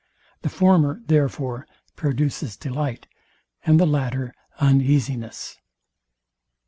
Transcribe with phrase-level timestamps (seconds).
[0.41, 3.05] The former, therefore, produces delight;
[3.67, 5.59] and the latter uneasiness.